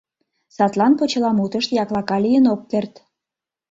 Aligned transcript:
Садлан 0.55 0.93
почеламутышт 0.99 1.69
яклака 1.83 2.17
лийын 2.23 2.45
ок 2.53 2.61
керт. 2.71 2.93